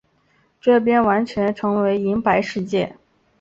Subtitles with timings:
[0.59, 2.95] 这边完全变成银白世界